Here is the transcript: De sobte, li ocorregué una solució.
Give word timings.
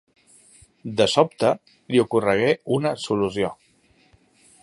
De 1.01 1.05
sobte, 1.15 1.51
li 1.95 2.01
ocorregué 2.05 2.49
una 2.79 2.97
solució. 3.05 3.53